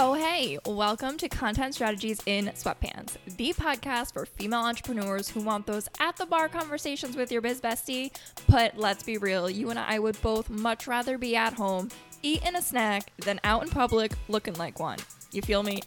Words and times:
Oh, 0.00 0.14
hey, 0.14 0.56
welcome 0.64 1.16
to 1.16 1.28
Content 1.28 1.74
Strategies 1.74 2.20
in 2.24 2.46
Sweatpants, 2.54 3.16
the 3.36 3.52
podcast 3.52 4.12
for 4.12 4.26
female 4.26 4.60
entrepreneurs 4.60 5.28
who 5.28 5.40
want 5.40 5.66
those 5.66 5.88
at 5.98 6.16
the 6.16 6.24
bar 6.24 6.48
conversations 6.48 7.16
with 7.16 7.32
your 7.32 7.40
biz 7.40 7.60
bestie. 7.60 8.12
But 8.48 8.78
let's 8.78 9.02
be 9.02 9.18
real, 9.18 9.50
you 9.50 9.70
and 9.70 9.78
I 9.78 9.98
would 9.98 10.22
both 10.22 10.50
much 10.50 10.86
rather 10.86 11.18
be 11.18 11.34
at 11.34 11.52
home, 11.52 11.88
eating 12.22 12.54
a 12.54 12.62
snack, 12.62 13.10
than 13.24 13.40
out 13.42 13.64
in 13.64 13.70
public 13.70 14.12
looking 14.28 14.54
like 14.54 14.78
one. 14.78 15.00
You 15.32 15.42
feel 15.42 15.64
me? 15.64 15.82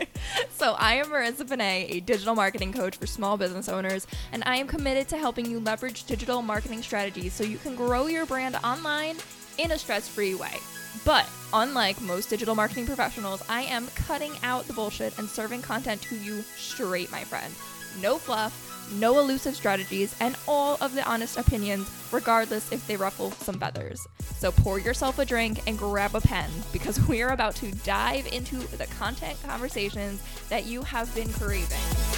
so, 0.54 0.72
I 0.78 0.94
am 0.94 1.08
Marissa 1.08 1.46
Pane, 1.46 1.86
a 1.90 2.00
digital 2.00 2.34
marketing 2.34 2.72
coach 2.72 2.96
for 2.96 3.06
small 3.06 3.36
business 3.36 3.68
owners, 3.68 4.06
and 4.32 4.42
I 4.46 4.56
am 4.56 4.68
committed 4.68 5.06
to 5.08 5.18
helping 5.18 5.44
you 5.44 5.60
leverage 5.60 6.04
digital 6.04 6.40
marketing 6.40 6.80
strategies 6.80 7.34
so 7.34 7.44
you 7.44 7.58
can 7.58 7.76
grow 7.76 8.06
your 8.06 8.24
brand 8.24 8.56
online 8.64 9.16
in 9.58 9.72
a 9.72 9.78
stress 9.78 10.08
free 10.08 10.34
way. 10.34 10.56
But 11.04 11.28
unlike 11.52 12.00
most 12.00 12.30
digital 12.30 12.54
marketing 12.54 12.86
professionals, 12.86 13.42
I 13.48 13.62
am 13.62 13.88
cutting 13.94 14.32
out 14.42 14.66
the 14.66 14.72
bullshit 14.72 15.18
and 15.18 15.28
serving 15.28 15.62
content 15.62 16.02
to 16.02 16.16
you 16.16 16.42
straight, 16.56 17.10
my 17.10 17.24
friend. 17.24 17.52
No 18.00 18.18
fluff, 18.18 18.88
no 18.98 19.18
elusive 19.18 19.56
strategies, 19.56 20.14
and 20.20 20.36
all 20.46 20.76
of 20.80 20.94
the 20.94 21.08
honest 21.08 21.36
opinions, 21.36 21.90
regardless 22.12 22.70
if 22.72 22.86
they 22.86 22.96
ruffle 22.96 23.30
some 23.32 23.58
feathers. 23.58 24.06
So 24.38 24.52
pour 24.52 24.78
yourself 24.78 25.18
a 25.18 25.24
drink 25.24 25.60
and 25.66 25.78
grab 25.78 26.14
a 26.14 26.20
pen 26.20 26.50
because 26.72 27.00
we 27.08 27.22
are 27.22 27.32
about 27.32 27.56
to 27.56 27.72
dive 27.72 28.26
into 28.32 28.56
the 28.76 28.86
content 28.98 29.38
conversations 29.42 30.22
that 30.48 30.66
you 30.66 30.82
have 30.82 31.14
been 31.14 31.32
craving. 31.32 32.09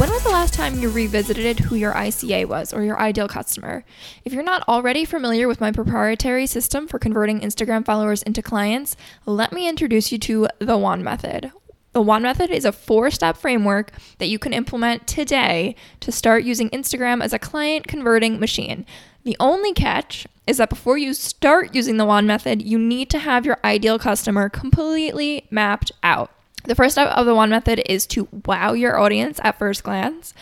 When 0.00 0.10
was 0.10 0.22
the 0.22 0.30
last 0.30 0.54
time 0.54 0.80
you 0.80 0.88
revisited 0.88 1.58
who 1.58 1.76
your 1.76 1.92
ICA 1.92 2.46
was 2.46 2.72
or 2.72 2.82
your 2.82 2.98
ideal 2.98 3.28
customer? 3.28 3.84
If 4.24 4.32
you're 4.32 4.42
not 4.42 4.66
already 4.66 5.04
familiar 5.04 5.46
with 5.46 5.60
my 5.60 5.72
proprietary 5.72 6.46
system 6.46 6.88
for 6.88 6.98
converting 6.98 7.40
Instagram 7.40 7.84
followers 7.84 8.22
into 8.22 8.40
clients, 8.40 8.96
let 9.26 9.52
me 9.52 9.68
introduce 9.68 10.10
you 10.10 10.16
to 10.20 10.48
the 10.58 10.78
WAN 10.78 11.04
method. 11.04 11.52
The 11.92 12.00
WAN 12.00 12.22
method 12.22 12.48
is 12.48 12.64
a 12.64 12.72
four 12.72 13.10
step 13.10 13.36
framework 13.36 13.92
that 14.16 14.28
you 14.28 14.38
can 14.38 14.54
implement 14.54 15.06
today 15.06 15.76
to 16.00 16.10
start 16.10 16.44
using 16.44 16.70
Instagram 16.70 17.22
as 17.22 17.34
a 17.34 17.38
client 17.38 17.86
converting 17.86 18.40
machine. 18.40 18.86
The 19.24 19.36
only 19.38 19.74
catch 19.74 20.26
is 20.46 20.56
that 20.56 20.70
before 20.70 20.96
you 20.96 21.12
start 21.12 21.74
using 21.74 21.98
the 21.98 22.06
WAN 22.06 22.26
method, 22.26 22.62
you 22.62 22.78
need 22.78 23.10
to 23.10 23.18
have 23.18 23.44
your 23.44 23.58
ideal 23.62 23.98
customer 23.98 24.48
completely 24.48 25.46
mapped 25.50 25.92
out. 26.02 26.32
The 26.64 26.74
first 26.74 26.94
step 26.94 27.08
of 27.08 27.26
the 27.26 27.34
one 27.34 27.50
method 27.50 27.82
is 27.90 28.06
to 28.08 28.28
wow 28.44 28.72
your 28.72 28.98
audience 28.98 29.40
at 29.42 29.58
first 29.58 29.82
glance. 29.82 30.34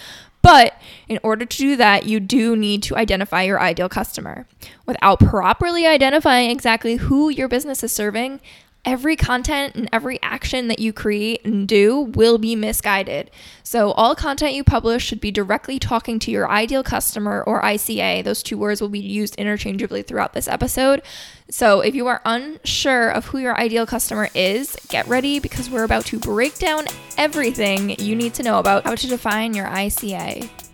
But 0.42 0.80
in 1.08 1.19
order 1.22 1.44
to 1.44 1.56
do 1.56 1.77
that, 1.77 2.06
you 2.06 2.20
do 2.20 2.56
need 2.56 2.83
to 2.84 2.97
identify 2.97 3.42
your 3.42 3.60
ideal 3.60 3.88
customer. 3.88 4.47
Without 4.86 5.20
properly 5.20 5.86
identifying 5.86 6.50
exactly 6.50 6.97
who 6.97 7.28
your 7.28 7.48
business 7.48 7.83
is 7.83 7.92
serving, 7.92 8.41
every 8.89 9.17
content 9.17 9.75
and 9.75 9.86
every 9.92 10.19
action 10.22 10.69
that 10.69 10.78
you 10.78 10.94
create 10.94 11.44
and 11.44 11.69
do 11.69 12.00
will 12.00 12.39
be 12.39 12.56
misguided. 12.56 13.31
So, 13.62 13.91
all 13.92 14.14
content 14.14 14.55
you 14.55 14.64
publish 14.64 15.05
should 15.05 15.20
be 15.20 15.31
directly 15.31 15.78
talking 15.78 16.19
to 16.20 16.31
your 16.31 16.50
ideal 16.50 16.83
customer 16.83 17.42
or 17.42 17.61
ICA. 17.61 18.25
Those 18.25 18.42
two 18.42 18.56
words 18.56 18.81
will 18.81 18.89
be 18.89 18.98
used 18.98 19.34
interchangeably 19.34 20.00
throughout 20.00 20.33
this 20.33 20.48
episode. 20.48 21.03
So, 21.50 21.81
if 21.81 21.94
you 21.94 22.06
are 22.06 22.22
unsure 22.25 23.11
of 23.11 23.27
who 23.27 23.36
your 23.36 23.61
ideal 23.61 23.84
customer 23.84 24.31
is, 24.34 24.75
get 24.89 25.06
ready 25.06 25.39
because 25.39 25.69
we're 25.69 25.84
about 25.84 26.06
to 26.06 26.19
break 26.19 26.59
down 26.59 26.86
everything 27.19 27.91
you 27.98 28.16
need 28.16 28.33
to 28.34 28.42
know 28.42 28.59
about 28.59 28.84
how 28.84 28.94
to 28.94 29.06
define 29.06 29.53
your 29.53 29.66
ICA. 29.66 30.67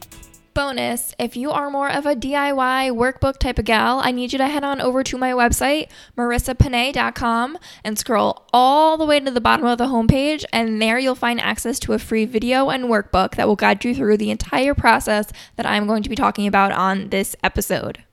Bonus, 0.54 1.16
if 1.18 1.36
you 1.36 1.50
are 1.50 1.68
more 1.68 1.90
of 1.90 2.06
a 2.06 2.14
DIY 2.14 2.92
workbook 2.92 3.38
type 3.38 3.58
of 3.58 3.64
gal, 3.64 3.98
I 3.98 4.12
need 4.12 4.32
you 4.32 4.38
to 4.38 4.46
head 4.46 4.62
on 4.62 4.80
over 4.80 5.02
to 5.02 5.18
my 5.18 5.32
website, 5.32 5.88
marissapane.com, 6.16 7.58
and 7.82 7.98
scroll 7.98 8.46
all 8.52 8.96
the 8.96 9.04
way 9.04 9.18
to 9.18 9.32
the 9.32 9.40
bottom 9.40 9.66
of 9.66 9.78
the 9.78 9.86
homepage. 9.86 10.44
And 10.52 10.80
there 10.80 10.96
you'll 10.96 11.16
find 11.16 11.40
access 11.40 11.80
to 11.80 11.92
a 11.92 11.98
free 11.98 12.24
video 12.24 12.70
and 12.70 12.84
workbook 12.84 13.34
that 13.34 13.48
will 13.48 13.56
guide 13.56 13.84
you 13.84 13.96
through 13.96 14.16
the 14.16 14.30
entire 14.30 14.74
process 14.74 15.32
that 15.56 15.66
I'm 15.66 15.88
going 15.88 16.04
to 16.04 16.08
be 16.08 16.14
talking 16.14 16.46
about 16.46 16.70
on 16.70 17.08
this 17.08 17.34
episode. 17.42 18.04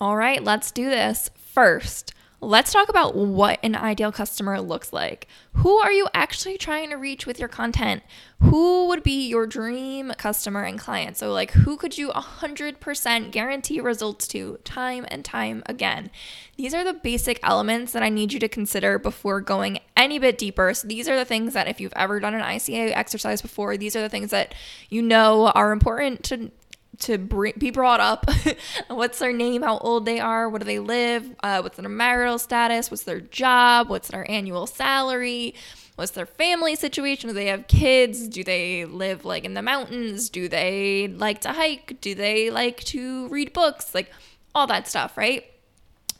All 0.00 0.16
right, 0.16 0.42
let's 0.42 0.70
do 0.70 0.88
this. 0.88 1.28
First, 1.36 2.14
Let's 2.40 2.72
talk 2.72 2.88
about 2.88 3.16
what 3.16 3.58
an 3.64 3.74
ideal 3.74 4.12
customer 4.12 4.60
looks 4.60 4.92
like. 4.92 5.26
Who 5.54 5.78
are 5.78 5.90
you 5.90 6.06
actually 6.14 6.56
trying 6.56 6.90
to 6.90 6.96
reach 6.96 7.26
with 7.26 7.40
your 7.40 7.48
content? 7.48 8.04
Who 8.40 8.86
would 8.86 9.02
be 9.02 9.26
your 9.26 9.44
dream 9.44 10.12
customer 10.18 10.62
and 10.62 10.78
client? 10.78 11.16
So, 11.16 11.32
like, 11.32 11.50
who 11.50 11.76
could 11.76 11.98
you 11.98 12.10
100% 12.10 13.32
guarantee 13.32 13.80
results 13.80 14.28
to 14.28 14.60
time 14.62 15.04
and 15.08 15.24
time 15.24 15.64
again? 15.66 16.12
These 16.56 16.74
are 16.74 16.84
the 16.84 16.92
basic 16.92 17.40
elements 17.42 17.90
that 17.92 18.04
I 18.04 18.08
need 18.08 18.32
you 18.32 18.38
to 18.38 18.48
consider 18.48 19.00
before 19.00 19.40
going 19.40 19.80
any 19.96 20.20
bit 20.20 20.38
deeper. 20.38 20.72
So, 20.74 20.86
these 20.86 21.08
are 21.08 21.16
the 21.16 21.24
things 21.24 21.54
that 21.54 21.66
if 21.66 21.80
you've 21.80 21.92
ever 21.96 22.20
done 22.20 22.34
an 22.34 22.42
ICA 22.42 22.92
exercise 22.94 23.42
before, 23.42 23.76
these 23.76 23.96
are 23.96 24.00
the 24.00 24.08
things 24.08 24.30
that 24.30 24.54
you 24.90 25.02
know 25.02 25.48
are 25.48 25.72
important 25.72 26.22
to 26.24 26.52
to 27.00 27.18
be 27.18 27.70
brought 27.70 28.00
up. 28.00 28.26
what's 28.88 29.18
their 29.18 29.32
name? 29.32 29.62
How 29.62 29.78
old 29.78 30.04
they 30.04 30.20
are? 30.20 30.48
What 30.48 30.60
do 30.60 30.64
they 30.64 30.78
live? 30.78 31.34
Uh, 31.42 31.60
what's 31.60 31.76
their 31.76 31.88
marital 31.88 32.38
status? 32.38 32.90
What's 32.90 33.04
their 33.04 33.20
job? 33.20 33.88
What's 33.88 34.08
their 34.08 34.28
annual 34.30 34.66
salary? 34.66 35.54
What's 35.96 36.12
their 36.12 36.26
family 36.26 36.76
situation? 36.76 37.28
Do 37.28 37.34
they 37.34 37.46
have 37.46 37.66
kids? 37.66 38.28
Do 38.28 38.44
they 38.44 38.84
live 38.84 39.24
like 39.24 39.44
in 39.44 39.54
the 39.54 39.62
mountains? 39.62 40.28
Do 40.28 40.48
they 40.48 41.08
like 41.08 41.40
to 41.40 41.52
hike? 41.52 42.00
Do 42.00 42.14
they 42.14 42.50
like 42.50 42.84
to 42.84 43.28
read 43.28 43.52
books? 43.52 43.94
Like 43.94 44.12
all 44.54 44.66
that 44.68 44.86
stuff, 44.86 45.16
right? 45.16 45.44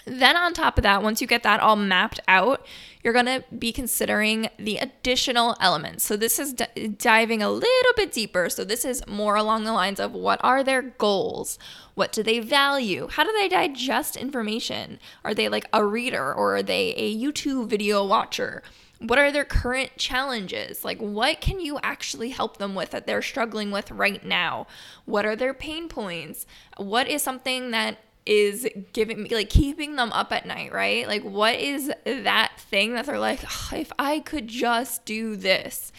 Then, 0.09 0.37
on 0.37 0.55
top 0.55 0.79
of 0.79 0.83
that, 0.83 1.03
once 1.03 1.21
you 1.21 1.27
get 1.27 1.43
that 1.43 1.61
all 1.61 1.77
mapped 1.77 2.19
out, 2.27 2.65
you're 3.05 3.13
going 3.13 3.27
to 3.27 3.45
be 3.57 3.73
considering 3.73 4.49
the 4.59 4.79
additional 4.79 5.55
elements. 5.61 6.05
So, 6.05 6.17
this 6.17 6.39
is 6.39 6.55
d- 6.55 6.89
diving 6.89 7.43
a 7.43 7.51
little 7.51 7.93
bit 7.95 8.11
deeper. 8.13 8.49
So, 8.49 8.65
this 8.65 8.85
is 8.85 9.07
more 9.07 9.37
along 9.37 9.65
the 9.65 9.73
lines 9.73 10.01
of 10.01 10.13
what 10.13 10.41
are 10.43 10.65
their 10.65 10.81
goals? 10.83 11.59
What 11.95 12.13
do 12.13 12.23
they 12.23 12.41
value? 12.41 13.09
How 13.11 13.25
do 13.25 13.33
they 13.33 13.49
digest 13.49 14.17
information? 14.17 14.99
Are 15.25 15.35
they 15.35 15.49
like 15.49 15.69
a 15.73 15.85
reader 15.85 16.33
or 16.33 16.57
are 16.57 16.63
they 16.63 16.95
a 16.95 17.15
YouTube 17.15 17.69
video 17.69 18.05
watcher? 18.05 18.63
What 19.01 19.19
are 19.19 19.31
their 19.31 19.45
current 19.45 19.97
challenges? 19.97 20.85
Like, 20.85 20.99
what 20.99 21.41
can 21.41 21.61
you 21.61 21.79
actually 21.83 22.31
help 22.31 22.57
them 22.57 22.75
with 22.75 22.91
that 22.91 23.07
they're 23.07 23.23
struggling 23.23 23.71
with 23.71 23.93
right 23.93 24.25
now? 24.25 24.67
What 25.05 25.25
are 25.25 25.37
their 25.37 25.55
pain 25.55 25.89
points? 25.89 26.47
What 26.79 27.07
is 27.07 27.23
something 27.23 27.71
that 27.71 27.99
is 28.29 28.69
giving 28.93 29.23
me 29.23 29.31
like 29.31 29.49
keeping 29.49 29.97
them 29.97 30.13
up 30.13 30.31
at 30.33 30.47
night, 30.47 30.73
right? 30.73 31.09
Like 31.09 31.25
what 31.25 31.57
is 31.57 31.91
that 32.05 32.53
thing 32.59 32.95
that 32.95 33.07
they're 33.07 33.19
like, 33.19 33.41
oh, 33.43 33.71
if 33.73 33.91
I 33.99 34.21
could 34.21 34.47
just 34.47 35.05
do 35.07 35.35
this. 35.35 35.91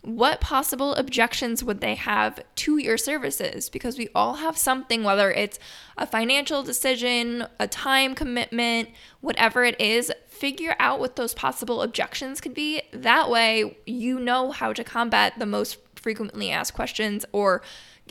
What 0.00 0.40
possible 0.40 0.94
objections 0.94 1.64
would 1.64 1.80
they 1.80 1.96
have 1.96 2.40
to 2.54 2.78
your 2.78 2.96
services? 2.96 3.68
Because 3.68 3.98
we 3.98 4.08
all 4.14 4.34
have 4.34 4.56
something, 4.56 5.02
whether 5.02 5.32
it's 5.32 5.58
a 5.98 6.06
financial 6.06 6.62
decision, 6.62 7.46
a 7.58 7.66
time 7.66 8.14
commitment, 8.14 8.90
whatever 9.20 9.64
it 9.64 9.78
is, 9.80 10.12
figure 10.28 10.76
out 10.78 11.00
what 11.00 11.16
those 11.16 11.34
possible 11.34 11.82
objections 11.82 12.40
could 12.40 12.54
be. 12.54 12.82
That 12.92 13.28
way, 13.28 13.78
you 13.84 14.20
know 14.20 14.52
how 14.52 14.72
to 14.72 14.84
combat 14.84 15.34
the 15.38 15.46
most 15.46 15.78
frequently 15.96 16.52
asked 16.52 16.74
questions 16.74 17.26
or 17.32 17.62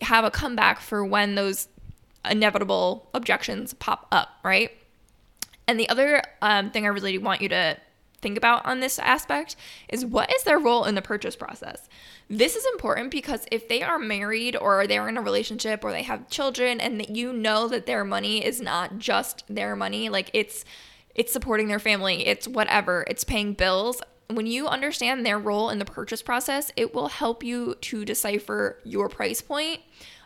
have 0.01 0.25
a 0.25 0.31
comeback 0.31 0.81
for 0.81 1.05
when 1.05 1.35
those 1.35 1.69
inevitable 2.29 3.09
objections 3.13 3.73
pop 3.73 4.07
up, 4.11 4.29
right? 4.43 4.71
And 5.67 5.79
the 5.79 5.89
other 5.89 6.21
um, 6.41 6.69
thing 6.71 6.85
I 6.85 6.89
really 6.89 7.17
want 7.17 7.41
you 7.41 7.49
to 7.49 7.77
think 8.21 8.37
about 8.37 8.65
on 8.65 8.79
this 8.79 8.97
aspect 8.97 9.55
is 9.89 10.03
what 10.03 10.33
is 10.33 10.43
their 10.43 10.57
role 10.57 10.85
in 10.85 10.95
the 10.95 11.01
purchase 11.01 11.35
process? 11.35 11.87
This 12.27 12.55
is 12.55 12.65
important 12.73 13.11
because 13.11 13.45
if 13.51 13.67
they 13.67 13.83
are 13.83 13.99
married 13.99 14.55
or 14.55 14.87
they're 14.87 15.07
in 15.07 15.17
a 15.17 15.21
relationship 15.21 15.83
or 15.83 15.91
they 15.91 16.01
have 16.01 16.29
children 16.29 16.81
and 16.81 16.99
that 16.99 17.09
you 17.09 17.31
know 17.31 17.67
that 17.67 17.85
their 17.85 18.03
money 18.03 18.43
is 18.43 18.59
not 18.59 18.97
just 18.97 19.43
their 19.47 19.75
money, 19.75 20.09
like 20.09 20.31
it's 20.33 20.65
it's 21.13 21.31
supporting 21.31 21.67
their 21.67 21.79
family, 21.79 22.27
it's 22.27 22.47
whatever, 22.47 23.05
it's 23.07 23.23
paying 23.23 23.53
bills. 23.53 24.01
When 24.29 24.47
you 24.47 24.67
understand 24.67 25.23
their 25.23 25.37
role 25.37 25.69
in 25.69 25.77
the 25.77 25.85
purchase 25.85 26.21
process, 26.23 26.71
it 26.75 26.95
will 26.95 27.07
help 27.07 27.43
you 27.43 27.75
to 27.75 28.03
decipher 28.03 28.79
your 28.83 29.07
price 29.07 29.39
point 29.39 29.81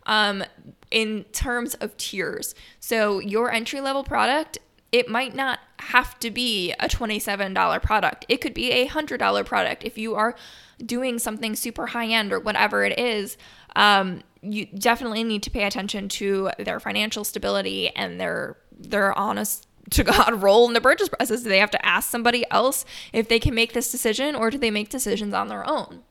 um, 0.09 0.43
in 0.91 1.23
terms 1.31 1.75
of 1.75 1.95
tiers. 1.95 2.55
So 2.79 3.19
your 3.19 3.51
entry 3.51 3.79
level 3.79 4.03
product, 4.03 4.57
it 4.91 5.07
might 5.07 5.35
not 5.35 5.59
have 5.77 6.19
to 6.19 6.31
be 6.31 6.73
a 6.79 6.89
$27 6.89 7.81
product. 7.81 8.25
It 8.27 8.37
could 8.37 8.55
be 8.55 8.71
a 8.71 8.87
$100 8.87 9.45
product 9.45 9.83
if 9.83 9.99
you 9.99 10.15
are 10.15 10.35
doing 10.83 11.19
something 11.19 11.55
super 11.55 11.87
high 11.87 12.07
end 12.07 12.33
or 12.33 12.39
whatever 12.39 12.83
it 12.83 12.97
is. 12.97 13.37
Um, 13.75 14.23
you 14.41 14.65
definitely 14.65 15.23
need 15.23 15.43
to 15.43 15.51
pay 15.51 15.63
attention 15.63 16.09
to 16.09 16.49
their 16.57 16.79
financial 16.79 17.23
stability 17.23 17.89
and 17.95 18.19
their 18.19 18.57
their 18.71 19.15
honest 19.19 19.67
to 19.91 20.03
God 20.03 20.41
role 20.41 20.65
in 20.67 20.73
the 20.73 20.81
purchase 20.81 21.09
process. 21.09 21.43
Do 21.43 21.49
they 21.49 21.59
have 21.59 21.71
to 21.71 21.85
ask 21.85 22.09
somebody 22.09 22.45
else 22.49 22.85
if 23.11 23.27
they 23.27 23.39
can 23.39 23.53
make 23.53 23.73
this 23.73 23.91
decision 23.91 24.33
or 24.33 24.49
do 24.49 24.57
they 24.57 24.71
make 24.71 24.89
decisions 24.89 25.33
on 25.33 25.49
their 25.49 25.69
own? 25.69 26.03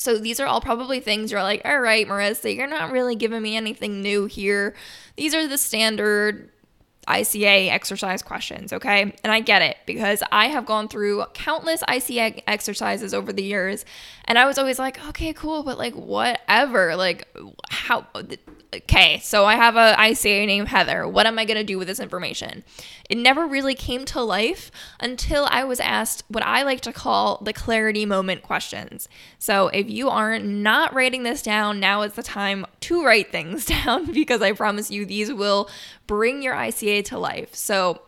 So 0.00 0.16
these 0.16 0.40
are 0.40 0.46
all 0.46 0.62
probably 0.62 1.00
things 1.00 1.30
you're 1.30 1.42
like, 1.42 1.60
all 1.62 1.78
right, 1.78 2.08
Marissa, 2.08 2.56
you're 2.56 2.66
not 2.66 2.90
really 2.90 3.16
giving 3.16 3.42
me 3.42 3.54
anything 3.54 4.00
new 4.00 4.24
here. 4.24 4.74
These 5.16 5.34
are 5.34 5.46
the 5.46 5.58
standard 5.58 6.48
ICA 7.08 7.70
exercise 7.70 8.22
questions, 8.22 8.72
okay? 8.72 9.14
And 9.24 9.32
I 9.32 9.40
get 9.40 9.62
it 9.62 9.78
because 9.86 10.22
I 10.30 10.48
have 10.48 10.66
gone 10.66 10.88
through 10.88 11.24
countless 11.34 11.82
ICA 11.84 12.42
exercises 12.46 13.14
over 13.14 13.32
the 13.32 13.42
years 13.42 13.84
and 14.26 14.38
I 14.38 14.44
was 14.44 14.58
always 14.58 14.78
like, 14.78 15.04
okay, 15.08 15.32
cool, 15.32 15.62
but 15.62 15.78
like 15.78 15.94
whatever. 15.94 16.94
Like 16.94 17.26
how 17.68 18.06
okay, 18.72 19.18
so 19.22 19.44
I 19.44 19.56
have 19.56 19.76
a 19.76 19.96
ICA 19.98 20.46
named 20.46 20.68
Heather. 20.68 21.08
What 21.08 21.26
am 21.26 21.38
I 21.38 21.44
going 21.44 21.56
to 21.56 21.64
do 21.64 21.78
with 21.78 21.88
this 21.88 21.98
information? 21.98 22.62
It 23.08 23.18
never 23.18 23.46
really 23.46 23.74
came 23.74 24.04
to 24.06 24.22
life 24.22 24.70
until 25.00 25.48
I 25.50 25.64
was 25.64 25.80
asked 25.80 26.22
what 26.28 26.44
I 26.44 26.62
like 26.62 26.80
to 26.82 26.92
call 26.92 27.38
the 27.38 27.52
clarity 27.52 28.06
moment 28.06 28.42
questions. 28.42 29.08
So 29.38 29.68
if 29.68 29.90
you 29.90 30.08
are 30.08 30.38
not 30.38 30.94
writing 30.94 31.24
this 31.24 31.42
down, 31.42 31.80
now 31.80 32.02
is 32.02 32.12
the 32.12 32.22
time 32.22 32.66
to 32.82 33.04
write 33.04 33.32
things 33.32 33.66
down 33.84 34.12
because 34.12 34.42
I 34.42 34.52
promise 34.52 34.90
you 34.90 35.04
these 35.04 35.32
will 35.32 35.68
bring 36.06 36.42
your 36.42 36.54
ICA 36.54 36.89
to 37.02 37.18
life. 37.18 37.54
So 37.54 38.02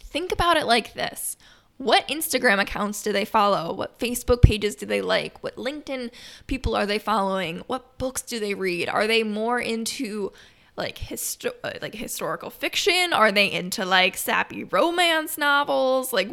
think 0.00 0.32
about 0.32 0.56
it 0.56 0.66
like 0.66 0.94
this. 0.94 1.36
What 1.78 2.08
Instagram 2.08 2.58
accounts 2.60 3.02
do 3.02 3.12
they 3.12 3.26
follow? 3.26 3.72
What 3.72 3.98
Facebook 3.98 4.40
pages 4.40 4.74
do 4.74 4.86
they 4.86 5.02
like? 5.02 5.42
What 5.42 5.56
LinkedIn 5.56 6.10
people 6.46 6.74
are 6.74 6.86
they 6.86 6.98
following? 6.98 7.58
What 7.66 7.98
books 7.98 8.22
do 8.22 8.40
they 8.40 8.54
read? 8.54 8.88
Are 8.88 9.06
they 9.06 9.22
more 9.22 9.60
into 9.60 10.32
like 10.76 10.96
histo- 10.96 11.52
like 11.82 11.94
historical 11.94 12.50
fiction? 12.50 13.12
Are 13.12 13.30
they 13.30 13.50
into 13.52 13.84
like 13.84 14.16
sappy 14.16 14.64
romance 14.64 15.36
novels? 15.36 16.12
Like 16.14 16.30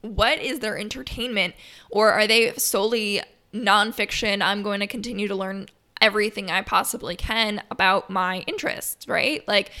what 0.00 0.38
is 0.38 0.60
their 0.60 0.78
entertainment? 0.78 1.54
Or 1.90 2.12
are 2.12 2.26
they 2.26 2.52
solely 2.54 3.20
nonfiction? 3.52 4.42
I'm 4.42 4.62
going 4.62 4.80
to 4.80 4.86
continue 4.86 5.28
to 5.28 5.34
learn 5.34 5.66
everything 6.00 6.50
I 6.50 6.62
possibly 6.62 7.16
can 7.16 7.62
about 7.70 8.08
my 8.08 8.44
interests, 8.46 9.08
right? 9.08 9.46
Like 9.48 9.72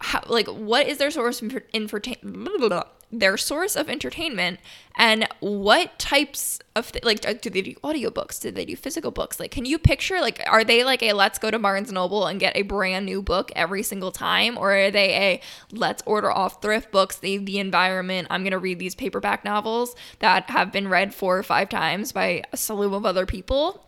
how, 0.00 0.22
like 0.26 0.46
what 0.46 0.86
is 0.86 0.98
their 0.98 1.10
source 1.10 1.42
of 1.42 1.56
entertainment? 1.74 2.84
their 3.10 3.38
source 3.38 3.74
of 3.74 3.88
entertainment 3.88 4.60
and 4.96 5.26
what 5.40 5.98
types 5.98 6.58
of 6.76 6.92
th- 6.92 7.02
like 7.04 7.26
uh, 7.26 7.32
do 7.40 7.48
they 7.48 7.62
do 7.62 7.74
audiobooks? 7.76 8.38
Do 8.38 8.50
they 8.50 8.66
do 8.66 8.76
physical 8.76 9.10
books? 9.10 9.40
Like 9.40 9.50
can 9.50 9.64
you 9.64 9.78
picture 9.78 10.20
like 10.20 10.42
are 10.46 10.62
they 10.62 10.84
like 10.84 11.02
a 11.02 11.14
let's 11.14 11.38
go 11.38 11.50
to 11.50 11.58
barnes 11.58 11.90
noble 11.90 12.26
and 12.26 12.38
get 12.38 12.54
a 12.54 12.62
brand 12.62 13.06
new 13.06 13.22
book 13.22 13.50
every 13.56 13.82
single 13.82 14.12
time? 14.12 14.58
Or 14.58 14.74
are 14.74 14.90
they 14.90 15.14
a 15.14 15.40
let's 15.72 16.02
order 16.04 16.30
off 16.30 16.60
thrift 16.60 16.92
books 16.92 17.18
save 17.20 17.46
the 17.46 17.58
environment 17.58 18.26
i'm 18.30 18.42
going 18.42 18.52
to 18.52 18.58
read 18.58 18.78
these 18.78 18.94
paperback 18.94 19.44
novels 19.44 19.94
that 20.20 20.48
have 20.50 20.72
been 20.72 20.88
read 20.88 21.14
four 21.14 21.38
or 21.38 21.42
five 21.42 21.68
times 21.68 22.12
by 22.12 22.42
a 22.52 22.56
slew 22.56 22.94
of 22.94 23.04
other 23.04 23.26
people 23.26 23.87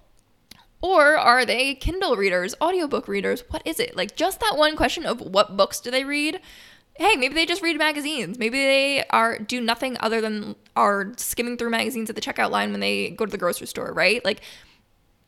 or 0.82 1.16
are 1.18 1.44
they 1.44 1.74
Kindle 1.74 2.16
readers, 2.16 2.54
audiobook 2.60 3.08
readers? 3.08 3.44
What 3.50 3.62
is 3.64 3.80
it? 3.80 3.96
Like 3.96 4.16
just 4.16 4.40
that 4.40 4.56
one 4.56 4.76
question 4.76 5.06
of 5.06 5.20
what 5.20 5.56
books 5.56 5.80
do 5.80 5.90
they 5.90 6.04
read 6.04 6.40
hey, 7.00 7.16
maybe 7.16 7.34
they 7.34 7.46
just 7.46 7.62
read 7.62 7.78
magazines. 7.78 8.38
Maybe 8.38 8.58
they 8.58 9.04
are 9.08 9.38
do 9.38 9.58
nothing 9.58 9.96
other 10.00 10.20
than 10.20 10.54
are 10.76 11.14
skimming 11.16 11.56
through 11.56 11.70
magazines 11.70 12.10
at 12.10 12.14
the 12.14 12.20
checkout 12.20 12.50
line 12.50 12.72
when 12.72 12.80
they 12.80 13.10
go 13.10 13.24
to 13.24 13.32
the 13.32 13.38
grocery 13.38 13.66
store, 13.66 13.90
right? 13.94 14.22
Like 14.22 14.42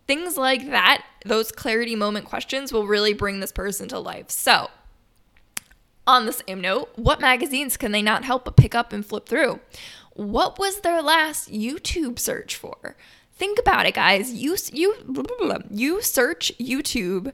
things 0.06 0.36
like 0.36 0.66
that, 0.68 1.02
those 1.24 1.50
clarity 1.50 1.96
moment 1.96 2.26
questions 2.26 2.74
will 2.74 2.86
really 2.86 3.14
bring 3.14 3.40
this 3.40 3.52
person 3.52 3.88
to 3.88 3.98
life. 3.98 4.30
So, 4.30 4.68
on 6.06 6.26
the 6.26 6.32
same 6.34 6.60
note, 6.60 6.90
what 6.96 7.20
magazines 7.22 7.78
can 7.78 7.92
they 7.92 8.02
not 8.02 8.24
help 8.24 8.44
but 8.44 8.56
pick 8.56 8.74
up 8.74 8.92
and 8.92 9.06
flip 9.06 9.26
through? 9.26 9.60
What 10.12 10.58
was 10.58 10.80
their 10.80 11.00
last 11.00 11.50
YouTube 11.50 12.18
search 12.18 12.54
for? 12.54 12.96
Think 13.42 13.58
about 13.58 13.86
it, 13.86 13.94
guys. 13.94 14.32
You 14.32 14.56
you 14.72 14.94
you 15.68 16.00
search 16.00 16.52
YouTube 16.60 17.32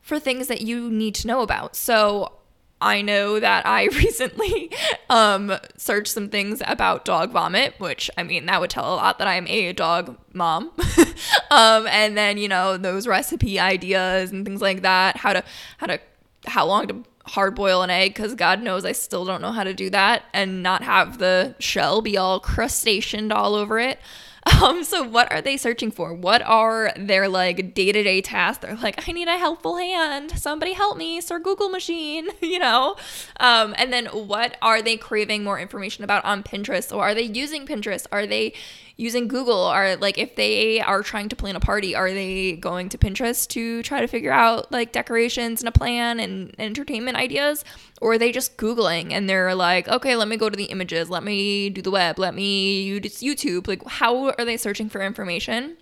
for 0.00 0.18
things 0.18 0.48
that 0.48 0.62
you 0.62 0.90
need 0.90 1.14
to 1.14 1.28
know 1.28 1.42
about. 1.42 1.76
So, 1.76 2.32
I 2.80 3.02
know 3.02 3.38
that 3.38 3.64
I 3.64 3.84
recently 3.92 4.72
um, 5.08 5.56
searched 5.76 6.12
some 6.12 6.28
things 6.28 6.60
about 6.66 7.04
dog 7.04 7.30
vomit, 7.30 7.74
which 7.78 8.10
I 8.18 8.24
mean, 8.24 8.46
that 8.46 8.60
would 8.60 8.70
tell 8.70 8.94
a 8.94 8.96
lot 8.96 9.20
that 9.20 9.28
I'm 9.28 9.46
a 9.46 9.72
dog 9.72 10.18
mom. 10.32 10.72
um, 11.52 11.86
and 11.86 12.18
then, 12.18 12.36
you 12.36 12.48
know, 12.48 12.76
those 12.76 13.06
recipe 13.06 13.60
ideas 13.60 14.32
and 14.32 14.44
things 14.44 14.60
like 14.60 14.82
that, 14.82 15.18
how 15.18 15.34
to, 15.34 15.44
how 15.78 15.86
to, 15.86 16.00
how 16.46 16.66
long 16.66 16.88
to 16.88 17.04
hard 17.26 17.54
boil 17.54 17.82
an 17.82 17.90
egg, 17.90 18.14
because 18.14 18.34
God 18.34 18.60
knows 18.60 18.84
I 18.84 18.90
still 18.90 19.24
don't 19.24 19.40
know 19.40 19.52
how 19.52 19.62
to 19.62 19.72
do 19.72 19.88
that 19.90 20.24
and 20.32 20.64
not 20.64 20.82
have 20.82 21.18
the 21.18 21.54
shell 21.60 22.02
be 22.02 22.16
all 22.16 22.40
crustaceaned 22.40 23.32
all 23.32 23.54
over 23.54 23.78
it. 23.78 24.00
Um, 24.62 24.84
so 24.84 25.02
what 25.02 25.30
are 25.32 25.42
they 25.42 25.56
searching 25.56 25.90
for? 25.90 26.14
What 26.14 26.40
are 26.42 26.92
their 26.96 27.28
like 27.28 27.74
day 27.74 27.92
to 27.92 28.02
day 28.02 28.20
tasks? 28.20 28.62
They're 28.62 28.76
like, 28.76 29.06
I 29.08 29.12
need 29.12 29.28
a 29.28 29.36
helpful 29.36 29.76
hand. 29.76 30.38
Somebody 30.38 30.72
help 30.72 30.96
me, 30.96 31.20
Sir 31.20 31.38
Google 31.38 31.68
machine, 31.68 32.28
you 32.40 32.58
know? 32.58 32.96
Um, 33.40 33.74
and 33.76 33.92
then 33.92 34.06
what 34.06 34.56
are 34.62 34.80
they 34.80 34.96
craving 34.96 35.44
more 35.44 35.58
information 35.58 36.04
about 36.04 36.24
on 36.24 36.42
Pinterest? 36.42 36.94
Or 36.94 37.02
are 37.02 37.14
they 37.14 37.22
using 37.22 37.66
Pinterest? 37.66 38.06
Are 38.12 38.26
they 38.26 38.54
using 38.96 39.26
Google 39.26 39.64
Are 39.64 39.96
like 39.96 40.18
if 40.18 40.36
they 40.36 40.80
are 40.80 41.02
trying 41.02 41.28
to 41.28 41.36
plan 41.36 41.56
a 41.56 41.60
party, 41.60 41.94
are 41.94 42.10
they 42.10 42.52
going 42.52 42.88
to 42.90 42.98
Pinterest 42.98 43.46
to 43.48 43.82
try 43.82 44.00
to 44.00 44.06
figure 44.06 44.32
out 44.32 44.70
like 44.70 44.92
decorations 44.92 45.60
and 45.60 45.68
a 45.68 45.72
plan 45.72 46.20
and 46.20 46.54
entertainment 46.58 47.16
ideas? 47.16 47.64
Or 48.00 48.12
are 48.12 48.18
they 48.18 48.32
just 48.32 48.56
Googling 48.56 49.12
and 49.12 49.28
they're 49.28 49.54
like, 49.54 49.88
okay, 49.88 50.16
let 50.16 50.28
me 50.28 50.36
go 50.36 50.50
to 50.50 50.56
the 50.56 50.64
images, 50.64 51.10
let 51.10 51.24
me 51.24 51.70
do 51.70 51.82
the 51.82 51.90
web, 51.90 52.18
let 52.18 52.34
me 52.34 52.82
use 52.82 53.22
YouTube? 53.22 53.66
Like, 53.66 53.86
how 53.86 54.30
are 54.30 54.44
they 54.44 54.56
searching 54.56 54.88
for 54.88 55.00
information? 55.00 55.76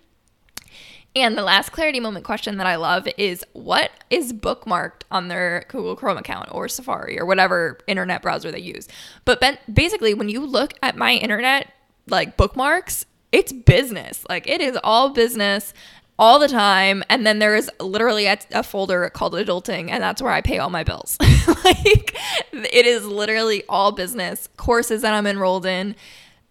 And 1.15 1.37
the 1.37 1.43
last 1.43 1.71
clarity 1.71 1.99
moment 1.99 2.25
question 2.25 2.57
that 2.57 2.65
I 2.65 2.75
love 2.75 3.07
is 3.19 3.45
what 3.53 3.91
is 4.09 4.33
bookmarked 4.33 5.03
on 5.11 5.27
their 5.27 5.65
Google 5.67 5.95
Chrome 5.95 6.17
account 6.17 6.49
or 6.51 6.67
Safari 6.67 7.19
or 7.19 7.25
whatever 7.27 7.77
internet 7.85 8.23
browser 8.23 8.51
they 8.51 8.59
use. 8.59 8.87
But 9.23 9.39
ben- 9.39 9.59
basically, 9.71 10.15
when 10.15 10.29
you 10.29 10.43
look 10.43 10.73
at 10.81 10.97
my 10.97 11.13
internet 11.13 11.72
like 12.07 12.37
bookmarks, 12.37 13.05
it's 13.31 13.51
business. 13.51 14.25
Like 14.29 14.47
it 14.47 14.61
is 14.61 14.77
all 14.83 15.09
business 15.09 15.73
all 16.19 16.39
the 16.39 16.47
time. 16.47 17.03
And 17.09 17.25
then 17.25 17.39
there 17.39 17.55
is 17.55 17.69
literally 17.79 18.27
a, 18.27 18.37
a, 18.51 18.63
folder 18.63 19.09
called 19.09 19.33
adulting, 19.33 19.89
and 19.89 20.01
that's 20.01 20.21
where 20.21 20.31
I 20.31 20.41
pay 20.41 20.59
all 20.59 20.69
my 20.69 20.83
bills. 20.83 21.17
like 21.65 22.15
it 22.53 22.85
is 22.85 23.05
literally 23.05 23.63
all 23.67 23.91
business, 23.91 24.47
courses 24.57 25.01
that 25.01 25.13
I'm 25.13 25.27
enrolled 25.27 25.65
in, 25.65 25.95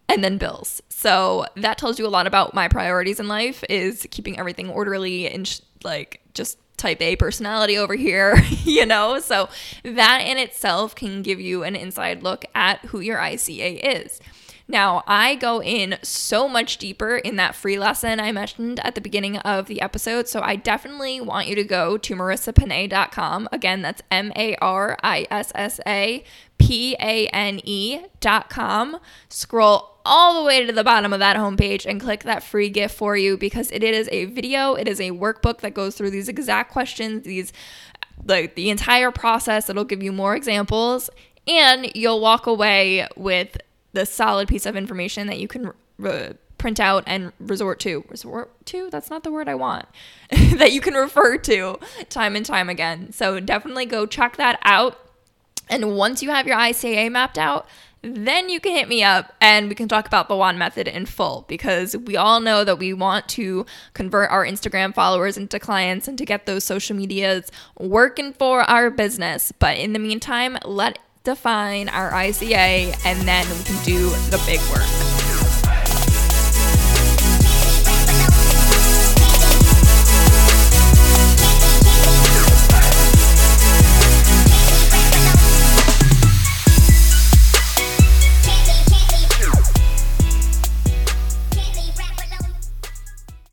and 0.09 0.23
then 0.23 0.39
bills. 0.39 0.83
So 0.89 1.47
that 1.57 1.79
tells 1.79 1.99
you 1.99 2.07
a 2.07 2.09
lot 2.09 2.27
about 2.27 2.55
my 2.55 2.69
priorities 2.69 3.21
in 3.21 3.29
life 3.29 3.65
is 3.69 4.07
keeping 4.11 4.39
everything 4.39 4.69
orderly 4.69 5.29
and 5.29 5.47
sh- 5.47 5.61
like 5.85 6.21
just 6.35 6.59
type 6.77 7.01
A 7.01 7.17
personality 7.17 7.79
over 7.79 7.95
here, 7.95 8.37
you 8.65 8.85
know? 8.85 9.21
So 9.21 9.49
that 9.85 10.19
in 10.27 10.39
itself 10.39 10.95
can 10.95 11.23
give 11.23 11.41
you 11.41 11.63
an 11.63 11.77
inside 11.77 12.23
look 12.23 12.45
at 12.55 12.81
who 12.87 13.01
your 13.01 13.19
ICA 13.19 13.81
is. 13.83 14.21
Now, 14.73 15.05
I 15.07 15.35
go 15.35 15.63
in 15.63 15.99
so 16.03 16.49
much 16.49 16.79
deeper 16.79 17.17
in 17.17 17.37
that 17.37 17.55
free 17.55 17.79
lesson 17.79 18.19
I 18.19 18.33
mentioned 18.33 18.81
at 18.81 18.95
the 18.95 19.03
beginning 19.03 19.37
of 19.37 19.67
the 19.67 19.83
episode. 19.83 20.29
So 20.29 20.41
I 20.41 20.57
definitely 20.57 21.21
want 21.21 21.47
you 21.47 21.55
to 21.57 21.63
go 21.63 21.99
to 21.99 22.17
marissapane.com. 22.17 23.51
Again, 23.53 23.83
that's 23.83 24.01
M 24.11 24.33
A 24.35 24.57
R 24.57 24.97
I 25.03 25.27
S 25.31 25.53
S 25.55 25.79
A 25.87 26.25
P 26.57 26.97
A 26.99 27.27
N 27.27 27.61
E.com. 27.63 28.97
Scroll 29.29 29.99
all 30.07 30.41
the 30.41 30.47
way 30.47 30.65
to 30.65 30.73
the 30.73 30.83
bottom 30.83 31.13
of 31.13 31.19
that 31.19 31.37
homepage 31.37 31.85
and 31.85 32.01
click 32.01 32.23
that 32.23 32.43
free 32.43 32.71
gift 32.71 32.97
for 32.97 33.15
you 33.15 33.37
because 33.37 33.71
it 33.73 33.85
is 33.85 34.09
a 34.11 34.25
video, 34.25 34.73
it 34.73 34.89
is 34.89 35.01
a 35.01 35.11
workbook 35.11 35.61
that 35.61 35.75
goes 35.75 35.97
through 35.97 36.11
these 36.11 36.31
exact 36.31 36.73
questions, 36.73 37.25
these 37.25 37.53
like 38.25 38.55
the 38.55 38.71
entire 38.71 39.11
process. 39.11 39.69
It'll 39.69 39.85
give 39.85 40.03
you 40.03 40.13
more 40.13 40.35
examples 40.35 41.11
and 41.47 41.91
you'll 41.95 42.21
walk 42.21 42.47
away 42.47 43.07
with 43.17 43.59
the 43.93 44.07
solid 44.07 44.49
piece 44.49 44.67
of 44.67 44.77
information 44.77 45.27
that 45.27 45.39
you 45.39 45.49
can 45.49 45.73
uh, 46.05 46.33
print 46.59 46.81
out 46.81 47.05
and 47.07 47.33
resort 47.41 47.81
to. 47.81 48.05
Resort 48.09 48.65
to? 48.67 48.89
That's 48.91 49.11
not 49.11 49.25
the 49.25 49.33
word 49.33 49.49
I 49.49 49.55
want. 49.55 49.87
that 50.31 50.73
you 50.73 50.81
can 50.81 50.95
refer 50.95 51.37
to 51.39 51.79
time 52.09 52.37
and 52.37 52.47
time 52.47 52.69
again. 52.69 53.13
So 53.13 53.41
definitely 53.41 53.87
go 53.87 54.07
check 54.07 54.37
that 54.37 54.59
out. 54.63 54.99
And 55.69 55.97
once 55.97 56.23
you 56.23 56.31
have 56.31 56.47
your 56.47 56.57
ICA 56.57 57.11
mapped 57.11 57.39
out, 57.39 57.67
then 58.03 58.49
you 58.49 58.59
can 58.59 58.73
hit 58.73 58.89
me 58.89 59.03
up 59.03 59.33
and 59.41 59.69
we 59.69 59.77
can 59.77 59.89
talk 59.89 60.07
about 60.07 60.29
the 60.29 60.37
WAN 60.37 60.59
method 60.59 60.89
in 60.89 61.07
full 61.07 61.45
because 61.47 61.97
we 61.97 62.17
all 62.17 62.41
know 62.41 62.65
that 62.65 62.79
we 62.79 62.93
want 62.93 63.29
to 63.29 63.65
convert 63.95 64.31
our 64.31 64.45
Instagram 64.45 64.93
followers 64.93 65.37
into 65.37 65.61
clients 65.61 66.09
and 66.09 66.19
to 66.19 66.25
get 66.25 66.45
those 66.45 66.65
social 66.65 66.97
medias 66.97 67.51
working 67.79 68.33
for 68.33 68.63
our 68.63 68.91
business. 68.91 69.53
But 69.53 69.79
in 69.79 69.93
the 69.93 70.01
meantime, 70.01 70.59
let 70.65 70.99
define 71.23 71.89
our 71.89 72.11
ICA, 72.11 72.97
and 73.05 73.29
then 73.29 73.49
we 73.49 73.65
can 73.65 73.85
do 73.85 74.09
the 74.31 74.43
big 74.47 74.61
work. 74.73 75.12